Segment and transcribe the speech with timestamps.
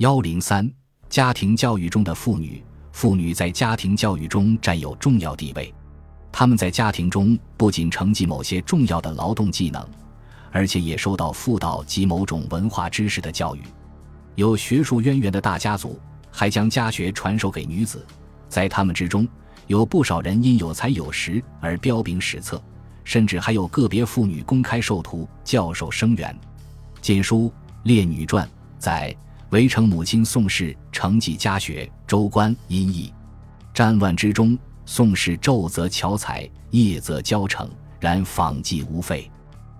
[0.00, 0.66] 幺零三，
[1.10, 5.74] 家庭教育中的妇女，妇女在家庭教育中占有重要地位。
[6.32, 9.86] 她们在家庭中不仅承继某些重要的劳动技能，
[10.50, 13.60] 而且也受到妇道及某种文化知识的教育。
[14.36, 18.02] 有学术渊源的大家族还将家学传授给女子，
[18.48, 19.28] 在他们之中，
[19.66, 22.58] 有不少人因有才有识而彪炳史册，
[23.04, 26.34] 甚至还有个别妇女公开授徒、教授生源。
[27.02, 27.48] 《晋书·
[27.82, 28.46] 列女传》
[28.78, 29.14] 载
[29.50, 33.12] ：“围城母亲宋氏承继家学，周官音译。
[33.74, 39.30] 战乱之中。”宋氏昼则巧采，夜则教成，然访迹无废。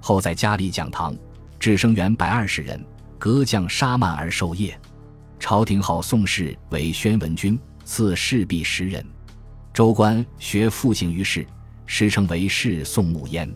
[0.00, 1.12] 后在嘉里讲堂，
[1.58, 2.80] 至生员百二十人，
[3.18, 4.78] 隔将杀慢而授业。
[5.40, 9.04] 朝廷号宋氏为宣文君，赐侍婢十人。
[9.74, 11.44] 州官学复姓于氏，
[11.84, 13.52] 时称为氏宋母焉。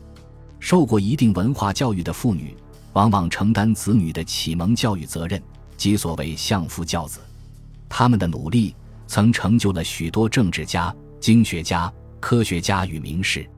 [0.58, 2.56] 受过一定文化教育的妇女，
[2.94, 5.40] 往往承担子女的启蒙教育责任，
[5.76, 7.20] 即所谓相夫教子。
[7.88, 8.74] 他们的努力
[9.06, 10.94] 曾成就了许多政治家。
[11.18, 13.48] 经学家、科学家与名士，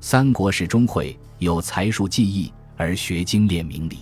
[0.00, 3.98] 三国时钟会有才术技艺而学精炼明理。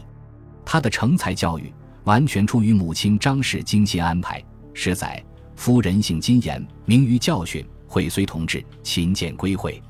[0.64, 1.72] 他的成才教育
[2.04, 4.44] 完全出于母亲张氏精心安排。
[4.72, 5.20] 十载
[5.56, 9.82] 夫人性金言，明于教训，会随同志，勤俭归会。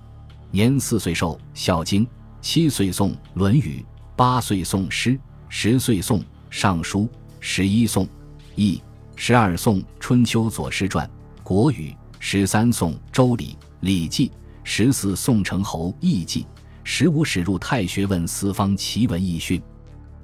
[0.51, 2.07] 年四岁授《孝经》，
[2.41, 3.85] 七岁诵《论语》，
[4.17, 5.19] 八岁诵诗，
[5.51, 7.01] 十岁诵《尚书》，
[7.41, 8.05] 十一宋
[8.57, 8.77] 《易》，
[9.17, 11.07] 十二宋《春秋左氏传》
[11.43, 11.91] 《国语》。
[12.21, 14.33] 十三宋周礼礼记，
[14.65, 16.45] 十四宋成侯易记，
[16.83, 19.63] 十五始入太学问四方奇文异训。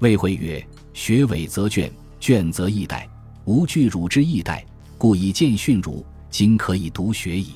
[0.00, 3.08] 魏惠曰：“学伪则卷，卷则易代，
[3.44, 4.66] 吾惧汝之易代，
[4.98, 6.04] 故以见训汝。
[6.30, 7.52] 今可以读学矣。”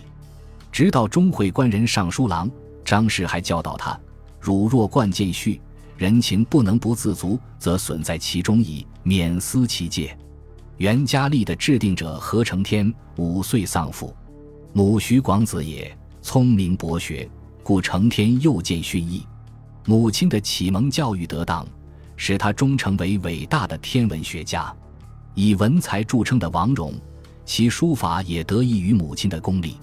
[0.70, 2.48] 直到钟会官人尚书郎
[2.84, 3.98] 张氏还教导他
[4.40, 5.60] ：“汝若惯见序，
[5.98, 10.16] 人情不能不自足，则损在其中矣，免思其戒。”
[10.78, 14.14] 袁嘉立的制定者何承天五岁丧父。
[14.72, 17.28] 母徐广子也，聪明博学，
[17.64, 19.26] 故成天又见训义。
[19.86, 21.66] 母亲的启蒙教育得当，
[22.14, 24.72] 使他终成为伟大的天文学家。
[25.34, 26.94] 以文才著称的王戎，
[27.44, 29.76] 其书法也得益于母亲的功力。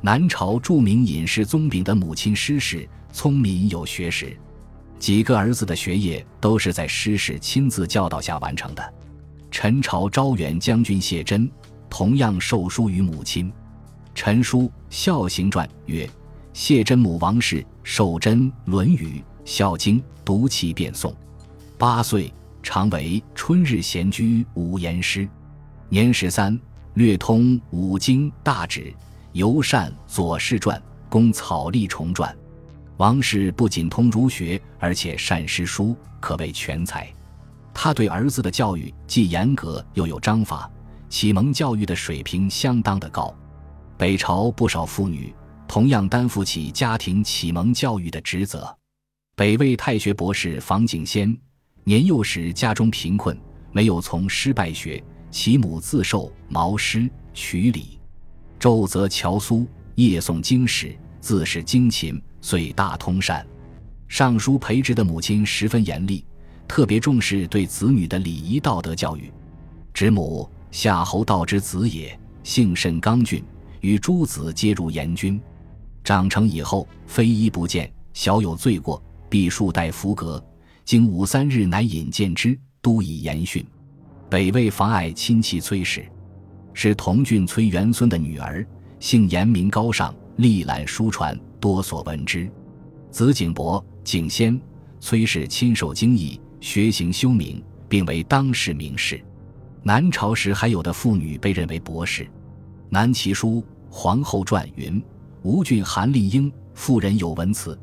[0.00, 4.38] 南朝著名隐士宗炳的母亲施氏，聪明有学识，
[4.98, 8.94] 几个儿子的学业都是在师氏亲自教导下完成的。
[9.50, 11.50] 陈朝昭远将军谢真，
[11.88, 13.50] 同样受书于母亲。
[14.14, 16.08] 陈书《孝行传》曰
[16.52, 19.06] ：“谢真母王氏受真《论语》
[19.44, 21.14] 《孝经》，读其遍诵。
[21.78, 22.32] 八岁，
[22.62, 25.28] 常为春日闲居无言诗。
[25.88, 26.58] 年十三，
[26.94, 28.92] 略通五经大旨，
[29.32, 30.76] 尤善《左氏传》，
[31.08, 32.36] 工草隶重传。
[32.98, 37.08] 王氏不仅通儒学，而且善诗书，可谓全才。
[37.72, 40.68] 他对儿子的教育既严格又有章法，
[41.08, 43.32] 启蒙教育的水平相当的高。”
[43.96, 45.32] 北朝不少妇女
[45.68, 48.76] 同样担负起家庭启蒙教育的职责。
[49.36, 51.36] 北魏太学博士房景先
[51.84, 53.38] 年幼时家中贫困，
[53.70, 55.00] 没有从师拜学，
[55.30, 58.00] 其母自授毛诗曲礼，
[58.58, 59.64] 昼则乔苏，
[59.94, 63.46] 夜诵经史，自是精勤，遂大通善。
[64.08, 66.24] 尚书裴植的母亲十分严厉，
[66.66, 69.30] 特别重视对子女的礼仪道德教育。
[69.92, 73.44] 侄母夏侯道之子也，性甚刚俊。
[73.80, 75.38] 与诸子皆入严军，
[76.02, 80.42] 长成以后，非一不见，小有罪过，必数代服革。
[80.86, 83.62] 经五三日，乃引见之，都以严训。
[84.30, 86.10] 北魏妨碍亲戚崔氏，
[86.72, 88.66] 是同郡崔元孙的女儿，
[89.00, 92.50] 姓严，名高尚，历览书传，多所闻之。
[93.10, 94.60] 子景伯、景先，
[95.00, 99.20] 崔氏亲授经义，学行修明，并为当世名士。
[99.82, 102.28] 南朝时还有的妇女被认为博士。
[102.90, 105.02] 南齐书《皇后传》云
[105.42, 107.78] ：“吴郡韩立英妇人有文辞，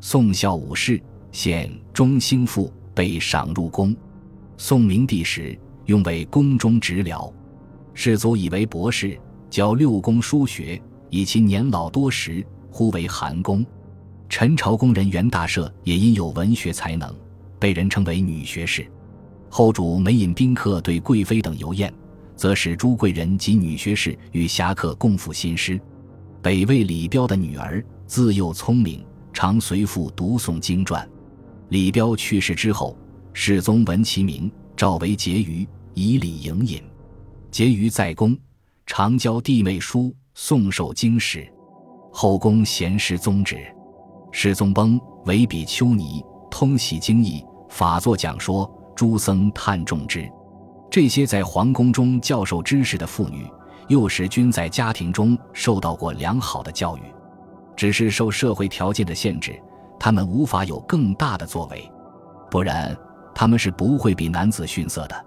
[0.00, 1.00] 宋孝武士
[1.30, 3.94] 显中兴妇，被赏入宫。
[4.56, 7.32] 宋明帝时，用为宫中职僚，
[7.92, 9.18] 世族以为博士，
[9.50, 10.80] 教六宫书学，
[11.10, 13.64] 以其年老多时，呼为韩公。
[14.28, 17.14] 陈朝宫人袁大赦也因有文学才能，
[17.60, 18.84] 被人称为女学士。
[19.48, 21.92] 后主每引宾客对贵妃等游宴。”
[22.34, 25.80] 则使朱贵人及女学士与侠客共赋新诗。
[26.40, 31.08] 北魏李彪的女儿自幼聪明，常随父读诵经传。
[31.68, 32.96] 李彪去世之后，
[33.32, 36.82] 世宗闻其名，召为婕妤，以礼迎引。
[37.52, 38.36] 婕妤在宫，
[38.86, 41.46] 常教弟妹书，诵授经史。
[42.12, 43.64] 后宫贤师宗旨。
[44.30, 50.30] 世宗崩，为比丘尼，通习经义，法作讲说，诸僧叹重之。
[50.90, 53.50] 这些在皇宫中教授知识的妇女，
[53.88, 57.02] 幼时均在家庭中受到过良好的教育，
[57.74, 59.58] 只是受社会条件的限制，
[59.98, 61.90] 她们无法有更大的作为，
[62.50, 62.96] 不然
[63.34, 65.24] 他们是不会比男子逊色的。